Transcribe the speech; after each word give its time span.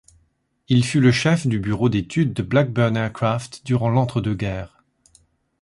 Il 0.67 0.83
fut 0.83 0.99
le 0.99 1.11
chef 1.11 1.45
du 1.45 1.59
bureau 1.59 1.87
d’études 1.87 2.33
de 2.33 2.41
Blackburn 2.41 2.97
Aircraft 2.97 3.61
durant 3.67 3.91
l’entre-deux-guerres. 3.91 4.83